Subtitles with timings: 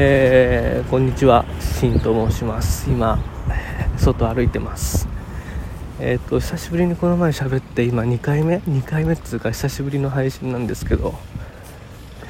[0.00, 2.88] えー、こんにちは、しんと申します。
[2.88, 3.18] 今、
[3.96, 5.08] 外歩いてます。
[5.98, 11.14] えっ、ー、と、久しぶりにこの前喋って、今2回目 ?2 回目っつうか久しぶりの配信なんですけど、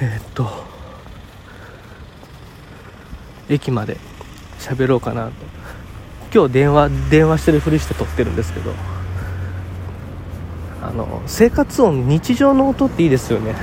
[0.01, 0.49] えっ、ー、と、
[3.51, 3.99] 駅まで
[4.59, 5.33] 喋ろうかなと。
[6.33, 8.73] 今日電話、電話してるふりして撮ってるんですけど、
[10.81, 13.55] あの、生活音、日常の音っていいですよね。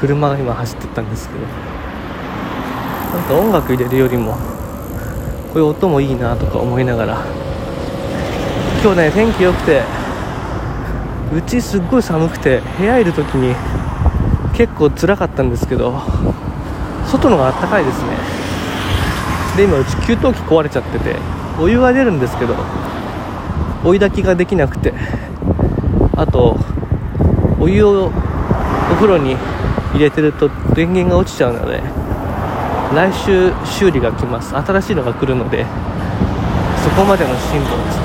[0.00, 1.77] 車が今走ってったんですけど。
[3.12, 4.38] なんか音楽入れるよりもこ
[5.56, 7.24] ういう音もいいなとか思いながら。
[8.80, 9.82] 今日ね天気良くて
[11.34, 13.54] うちすっごい寒くて部屋いる時に
[14.54, 16.00] 結構辛かったんですけど
[17.06, 18.10] 外のがあったかいですね。
[19.56, 21.16] で今うち給湯器壊れちゃってて
[21.60, 22.54] お湯は出るんですけど
[23.84, 24.94] 追い炊きができなくて
[26.16, 26.56] あと
[27.58, 28.10] お湯をお
[28.94, 29.36] 風呂に
[29.92, 31.82] 入れてると電源が落ちちゃうので
[32.94, 34.56] 来週修理が来ます。
[34.56, 35.66] 新しいのが来るので
[36.82, 38.02] そこまでの辛抱ですね。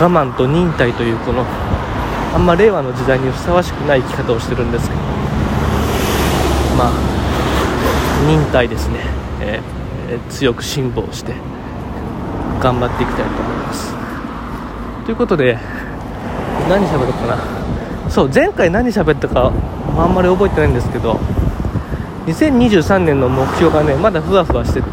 [0.00, 1.44] 我慢と忍耐というこの
[2.34, 5.00] あんま令和の時代にふさわしくない生き方をしてるんですけど。
[6.76, 6.90] まあ
[8.26, 9.00] 忍耐ですね、
[9.40, 11.32] えー、強く辛抱して
[12.60, 13.94] 頑張っていきたいと思います。
[15.04, 15.58] ということで
[16.68, 17.38] 何喋ろうかな。
[18.10, 19.52] そう前回何喋ったか
[19.98, 21.18] あんまり覚えてないんですけど
[22.26, 24.88] 2023年の目標がねまだふわふわしてて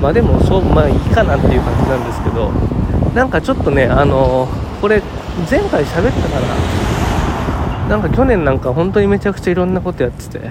[0.00, 2.50] まあでもそうまあいいかなっていう感じなんですけど
[3.14, 5.02] なんかちょっとねあのー、これ
[5.50, 10.50] 前回喋ったからなんか去年なんか本当にめちゃくちゃいろんなことやってて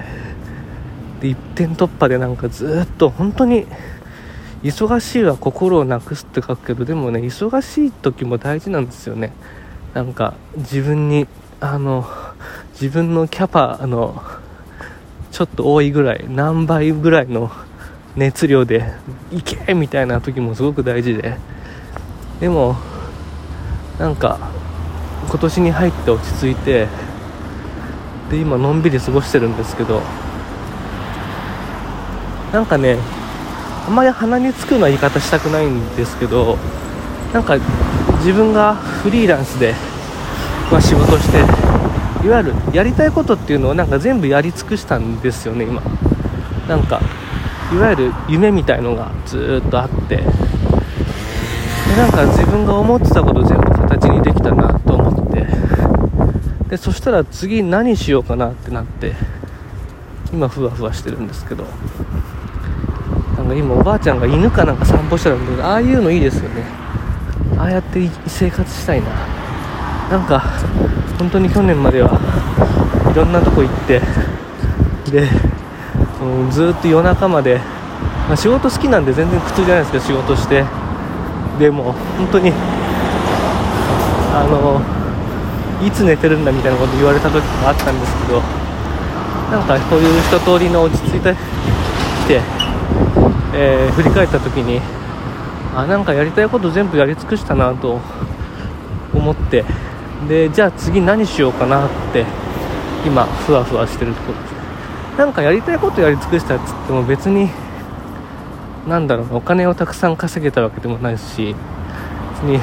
[1.22, 3.66] で一点突破でなんかずっと本当に
[4.62, 9.32] 忙しいは心をなくすって書くけどでもね忙しい時も大事なんですよね。
[9.94, 11.28] なんか自分に
[11.62, 12.06] あの
[12.74, 14.22] 自分のキャパの
[15.40, 17.50] ちょっと多いぐらい何倍ぐらいの
[18.18, 18.92] 熱量で
[19.32, 21.38] いけみたいな時もすごく大事で。
[22.42, 22.76] でも
[23.98, 24.38] なんか
[25.30, 26.90] 今年に入って落ち着いて
[28.30, 30.02] で今のんびり過ごしてるんですけど
[32.52, 32.98] なんかね
[33.88, 36.58] あんまり鼻につくような言い方したくないんですけど
[37.34, 37.58] なんか
[38.18, 39.74] 自分がフリーランスで、
[40.70, 41.69] まあ、仕事して
[42.24, 45.82] いわゆるやりたいことっていうのをなんか全部やり尽くしたんですよね今。
[46.68, 47.02] なんか
[47.74, 50.18] いわゆる夢みたいのがずっとあって。
[50.18, 50.24] で
[51.98, 55.48] なんか自分が思ってたこと全部形にできたなと思って。
[56.70, 59.14] でそしたら次何しようかなってなって
[60.32, 61.66] 今ふわふわしてるんですけど。
[63.38, 66.66] なんか今おばあちゃんが犬かなんか散歩してるんでああいうのいいですよね。
[67.58, 69.08] ああやって生活したいな。
[70.10, 70.40] なんか
[71.18, 72.10] 本当に去年までは
[73.12, 74.02] いろんなとこ行って
[75.12, 75.28] で、
[76.22, 77.58] うん、ずっと夜中まで、
[78.28, 80.66] まあ、仕事好きなんで全然苦痛じゃないですけど仕事して。
[81.60, 82.54] でも本当に
[84.34, 84.80] あの
[85.86, 88.40] いつ寝てるんだみたいなこと言われた時もあったんですけど
[89.52, 91.36] なんかこういう一通りの落ち着いて
[92.24, 92.42] きて、
[93.54, 94.80] えー、振り返った時に
[95.76, 98.00] あなんかやりたいこと全部やり尽くしたなと
[99.14, 99.66] 思って
[100.28, 102.26] でじゃあ次何しようかなって
[103.06, 104.60] 今ふわふわしてるところです。
[105.18, 107.50] なんかやりたいことやり尽くしたっつっても別に
[108.88, 111.56] なんだろうお金をたくさん稼げたわけでもないし
[112.36, 112.58] 別に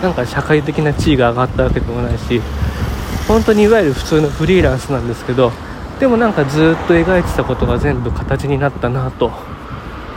[0.00, 2.40] なんか社会的な地位が上がったわけでもないし
[3.26, 5.50] 本当にいわゆる普通のフリーランスなんですけど
[5.98, 9.30] でもなんかずっと描いてたことが全部形になったなと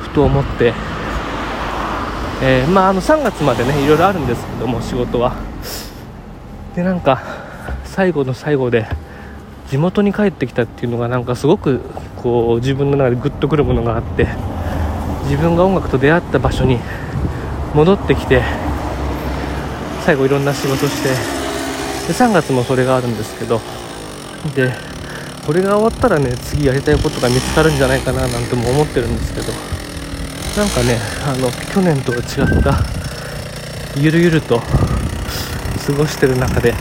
[0.02, 0.74] ふと思って、
[2.44, 5.36] えー、まああの3月までねいろいろあるんですけども仕事は。
[6.76, 7.24] でなんか
[7.86, 8.86] 最後の最後で
[9.70, 11.80] 地元に帰ってきたっていうのがなんかすごく
[12.18, 14.28] こう自分の中でグッとくるものがあって
[15.24, 16.80] 自分が音楽と出会った場所に
[17.74, 18.44] 戻ってきて
[20.06, 23.60] 最後いろんな仕事してで3月もそれがあるんですけど
[24.54, 24.72] で
[25.48, 29.48] これが終わったらね次やりたいことが見つかるんじゃないかななんても思ってるんですけど
[30.58, 32.84] なんかねあの去年とは違った
[34.00, 34.62] ゆるゆると
[35.86, 36.74] 過ごしてる中で、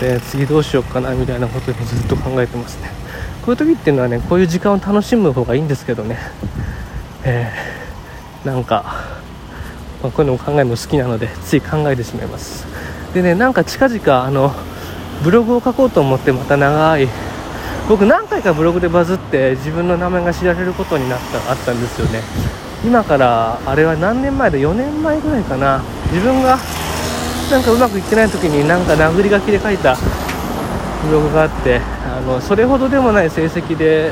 [0.00, 2.90] で次どうしようかなみたいなことにずっと考えてますね。
[3.42, 6.18] こういう時っていうのはねこういう時間を楽しむ方がいいんですけどね。
[7.24, 8.84] えー、なんか、
[10.02, 12.66] まあ、こういうのも考えるの好きなのでつい考えてしまいます。
[13.14, 14.52] でねなんか近々あの
[15.22, 17.08] ブログを書こうと思ってまた長い
[17.88, 22.22] 僕何回かブログでバズって自分の名前が知られることになったあったんですよね。
[22.84, 25.82] 今からあれは何年前だ？4年前ぐらいかな。
[26.12, 26.58] 自分が
[27.52, 29.94] なんかうまくいってない時になんか殴り書きで書いた
[31.04, 34.10] ブログがあってあのそれほどでもない成績で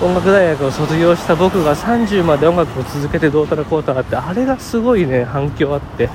[0.00, 6.08] 音楽大学を卒業した僕が30まで音楽を続けてどうたらこうたらってあれがすごいね反響あって。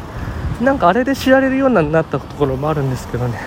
[0.61, 3.39] なんかあれで知られるようになったところもあるんですけどね。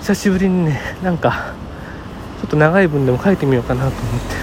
[0.00, 1.52] 久しぶりにねなんか
[2.40, 4.36] ちょっと長い文でも書いてみようかなと思って。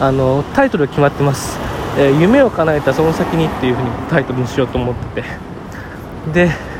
[0.00, 1.58] あのタイトル決まってます
[1.96, 5.54] 「えー、夢を叶えたその先に」っていう風にタイトルにしようと思ってて。
[6.32, 6.73] で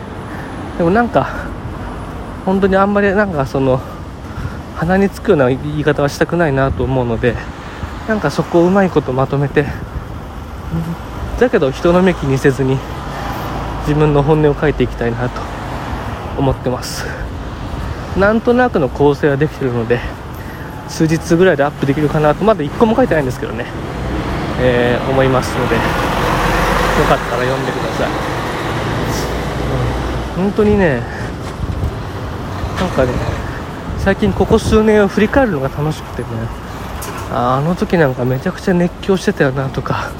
[0.78, 1.28] でもなんか
[2.44, 3.80] 本当にあんまりなんかその
[4.76, 7.34] 鼻につくような言い方はしたくないなと思うので
[8.08, 9.66] なんかそこをうまいことまとめて
[11.38, 12.78] だけど人の目気にせずに
[13.80, 15.40] 自分の本音を書いていきたいなと
[16.38, 17.04] 思ってます。
[18.18, 19.98] なんとなくの構成はできてるので
[20.88, 23.66] 数日ぐらいでアップできるかなとまだ1個も書いてないんですけどね、
[24.60, 25.80] えー、思いますのでよ
[27.08, 28.33] かったら読んでください、
[30.36, 31.00] 本当にね
[32.78, 33.12] なんかね
[33.98, 36.28] 最近ここ数年を振り返るのが楽しくてね
[37.32, 40.12] ああの時なんかめちゃくちゃ熱狂してたよなとか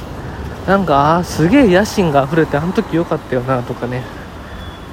[0.65, 4.03] なんかあすげえ野心が溢れてあの時良かったよなとかね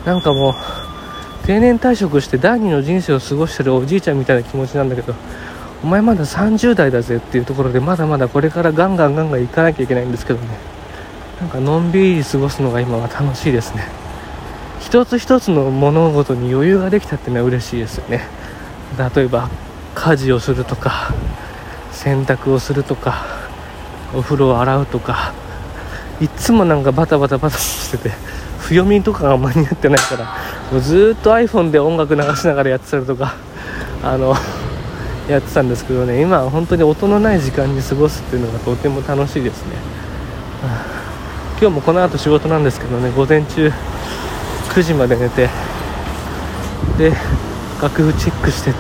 [0.05, 0.55] なんかもう
[1.47, 5.15] 定年退職して第二の人生を過ごしてるおじいちゃんみたいな気持ちなんだけど
[5.83, 10.49] お前まだ30代だぜっていうところでまだまだこれからガンガンガンガン行かなきゃいけないんですけどね
[11.41, 14.02] なんかのんびり過ごすのが今は楽しいですね。
[14.93, 18.29] 一つ一つの物事に余裕ができたっていうのは嬉しいですよね。
[19.17, 19.49] 例えば
[19.95, 21.15] 家事をするとか
[21.93, 23.25] 洗濯をするとか
[24.15, 25.33] お風呂を洗うとか
[26.21, 28.11] いっつもなんかバタバタバタしてて
[28.59, 30.37] 不読みとかが間に合ってないから
[30.71, 33.35] もうずっと iPhone で音楽流しながらやってたりとか
[34.03, 34.35] あの
[35.27, 39.73] やってたんですけどね今は本当に音のない時間に過ごすっていうのがとても楽しいですね、
[41.59, 43.73] 今日もこの後仕事なんですけどね午前中
[44.75, 45.49] 9時まで寝て
[46.99, 47.13] で
[47.81, 48.79] 楽譜チェックしてって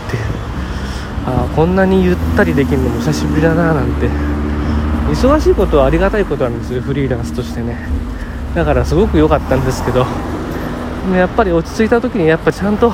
[1.27, 4.09] ああこんなにゆったりできるのも久しぶりだななんて。
[5.13, 7.77] 忙しいことはありがたいことなんですよフリーランスとしてね。
[8.55, 10.07] だからすごく良かったんですけど
[11.15, 12.93] やっぱり落ち着いた時にやっぱちゃんと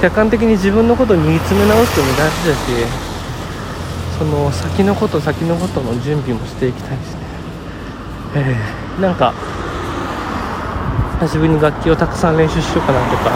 [0.00, 2.58] 客観的に自分のことを見つめ直すのも大事だし
[4.18, 7.20] その先のこと先のことの準備もしていきたいですね。
[8.36, 9.32] えー、なんか
[11.20, 13.30] 久しぶりに楽器をたくさん練習しようかなとか。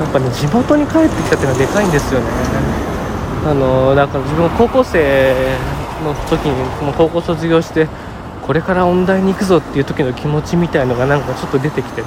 [0.00, 2.26] やっぱね地元に帰ってきたっていうのはでかいんですよね。
[3.46, 5.56] あのだから自分高校生
[6.02, 7.86] の時にもう高校卒業して
[8.42, 12.02] これから音大に行くぞっていう時の気持ちみたいのがなんかちょっと出てきて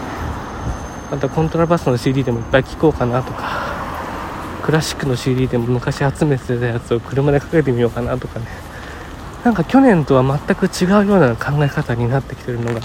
[1.10, 3.78] またコントラバスの CD でもいっぱい聴こうかなとか。
[4.64, 8.48] クラシックの CD でも昔集めてたやつを車でかけてみようかなとかね。
[9.46, 12.81] なんか去年とは全く違うような考え方になってきてるのが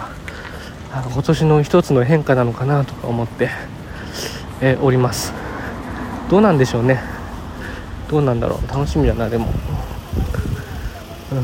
[0.93, 3.49] 今年の一つの変化なのかなとか思って、
[4.61, 5.33] えー、おります。
[6.29, 7.01] どうなんでしょうね。
[8.11, 8.69] どうなんだろう。
[8.69, 9.47] 楽しみだなでも。
[11.33, 11.35] う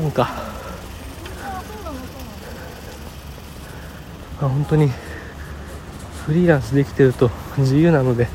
[0.00, 0.04] ん。
[0.04, 0.28] なんか。
[4.42, 4.90] あ本当に。
[6.26, 7.30] フリーランスできてると。
[7.56, 8.28] 自由なので。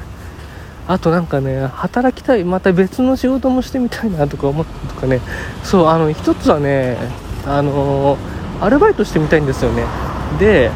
[0.88, 2.44] あとなんかね働きたい。
[2.44, 5.22] また別の仕事もしてみたいなとか思ったとかね。
[5.64, 6.98] そうあの一つはね
[7.46, 9.84] あのー、アルバイトしてみたいんですよね。
[10.40, 10.72] で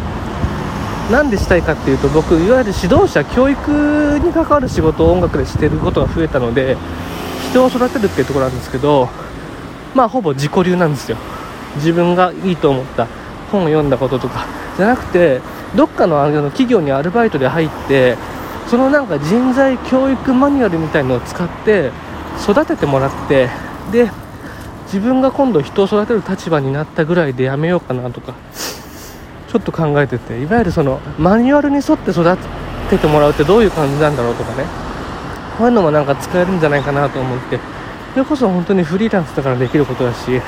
[1.11, 6.77] なんでしたいかっていうと僕いわゆる指導者教育に関わる仕事を音楽でしてることが増えたので
[7.49, 9.09] 人を育てるっていうところなんですけど
[9.93, 11.17] まあほぼ自己流なんですよ。
[11.75, 13.07] 自分がいいと思った
[13.51, 14.45] 本を読んだこととか。
[14.77, 15.41] じゃなくて
[15.75, 18.17] どっかのあの企業にアルバイトで入って
[18.67, 21.91] そのなんか人材教育マニュアルみたいのを使って
[22.41, 23.49] 育ててもらって
[23.91, 24.09] で
[24.93, 28.33] 自分が今度人を育てる立場になったぐらいでやめようかなとか
[29.47, 32.37] ちょっと考えてていわゆるそのマニュアルに沿って育
[32.89, 34.91] ててもらうってどういう感じなんだろうとかね。
[35.57, 37.59] こういうのもなんか使えるんじゃないかなと思って
[38.13, 40.41] それこそ本当にフリーランスだからできることだし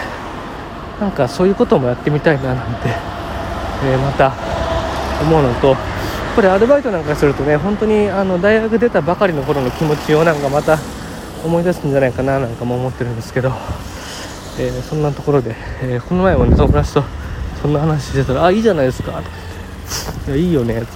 [1.00, 2.90] なんかそういうこともやってみたいななんて
[3.86, 4.34] えー、また
[5.22, 5.76] 思うのと
[6.36, 10.80] これアルバイトなんかするとね本当にあの大学出たばかりの頃の気持ちをなんかまた
[11.46, 13.52] 思い出すんじゃないかななんかも思ってるんですけど、
[14.60, 17.04] えー、そんなところで、えー、この前もね友達と
[17.62, 19.22] そんな話してたら「あいいじゃないですか」
[20.28, 20.94] いやいいよね」つって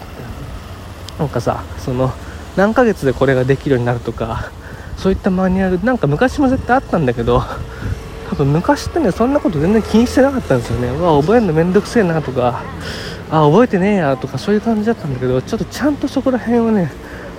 [1.20, 2.12] なんかさその
[2.56, 4.52] 何ヶ月でこれができるようになるとか
[4.98, 7.44] そういったマニュアルなんか昔も絶対あったんだけど
[8.30, 10.90] 多分昔ってねそんなこと全然気にしてなかったんですよね。
[10.90, 12.62] うわ覚えるのめんどくせえなとか
[13.32, 16.92] あ覚えてねえやとかそういう感じだったんだけどちょっとちゃんとそこら辺はね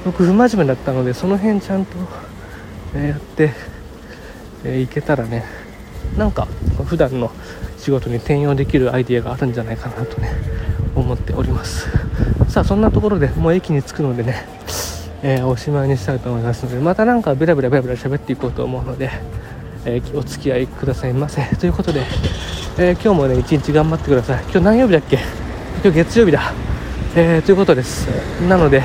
[0.04, 1.96] 僕不真面目だったのでその辺ちゃんと、
[2.94, 3.52] えやって、
[4.64, 5.44] えいけたらね
[6.18, 6.46] なんか
[6.84, 7.30] 普段の
[7.78, 10.30] 仕事に転用できるアイディアがあるんじゃないかなとね
[10.94, 11.88] 思っております。
[12.48, 14.46] さあそんなところでもう駅に着くのでね
[15.20, 19.10] えー、おしまいにしたいと思いますのでまたなんかベラベラベラベラ喋っていこうと思うので、
[19.84, 21.42] えー、お付き合いくださいませ。
[21.56, 22.04] ということで、
[22.78, 24.42] えー、今日もね一日頑張ってください。
[24.44, 25.18] 今日何曜日だっけ？
[25.82, 26.52] 今日月曜日だ、
[27.16, 28.06] えということです。
[28.48, 28.82] なので、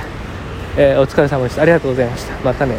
[0.75, 1.61] えお疲れ様でした。
[1.61, 2.33] ありがとうございました。
[2.43, 2.75] またね